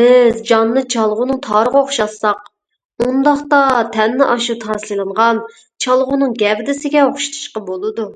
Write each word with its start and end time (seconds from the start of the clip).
بىز 0.00 0.40
جاننى 0.48 0.82
چالغۇنىڭ 0.94 1.38
تارىغا 1.46 1.80
ئوخشاتساق، 1.84 2.42
ئۇنداقتا، 3.04 3.60
تەننى 3.96 4.28
ئاشۇ 4.34 4.58
تار 4.66 4.84
سېلىنغان 4.86 5.42
چالغۇنىڭ 5.86 6.38
گەۋدىسىگە 6.44 7.06
ئوخشىتىشقا 7.08 7.68
بولىدۇ. 7.72 8.10